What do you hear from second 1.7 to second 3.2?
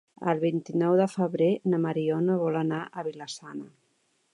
na Mariona vol anar a